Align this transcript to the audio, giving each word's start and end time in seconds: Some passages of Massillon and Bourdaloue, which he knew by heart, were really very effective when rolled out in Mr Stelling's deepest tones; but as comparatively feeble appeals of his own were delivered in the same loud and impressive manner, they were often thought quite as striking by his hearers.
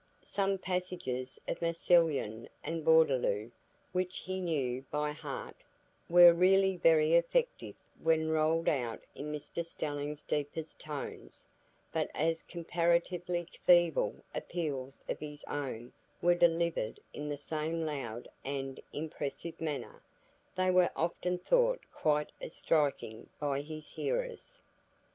Some 0.23 0.57
passages 0.57 1.39
of 1.47 1.61
Massillon 1.61 2.49
and 2.63 2.83
Bourdaloue, 2.83 3.51
which 3.91 4.17
he 4.17 4.41
knew 4.41 4.83
by 4.89 5.11
heart, 5.11 5.57
were 6.09 6.33
really 6.33 6.75
very 6.75 7.13
effective 7.13 7.75
when 8.01 8.31
rolled 8.31 8.67
out 8.67 9.01
in 9.13 9.31
Mr 9.31 9.63
Stelling's 9.63 10.23
deepest 10.23 10.79
tones; 10.79 11.45
but 11.91 12.09
as 12.15 12.41
comparatively 12.41 13.47
feeble 13.63 14.15
appeals 14.33 15.05
of 15.07 15.19
his 15.19 15.43
own 15.43 15.93
were 16.19 16.33
delivered 16.33 16.99
in 17.13 17.29
the 17.29 17.37
same 17.37 17.83
loud 17.83 18.27
and 18.43 18.81
impressive 18.91 19.61
manner, 19.61 20.01
they 20.55 20.71
were 20.71 20.89
often 20.95 21.37
thought 21.37 21.81
quite 21.93 22.31
as 22.41 22.55
striking 22.55 23.29
by 23.39 23.61
his 23.61 23.91
hearers. 23.91 24.63